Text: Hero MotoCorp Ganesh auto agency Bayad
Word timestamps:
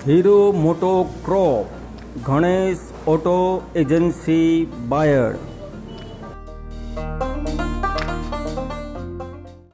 Hero 0.00 0.38
MotoCorp 1.24 1.66
Ganesh 2.24 2.84
auto 3.06 3.36
agency 3.74 4.50
Bayad 4.88 5.47